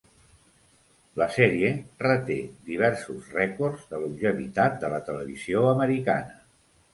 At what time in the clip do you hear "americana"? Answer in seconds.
5.77-6.43